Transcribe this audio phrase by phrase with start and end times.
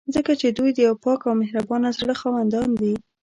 [0.15, 2.93] ځکه چې دوی د یو پاک او مهربانه زړه خاوندان دي.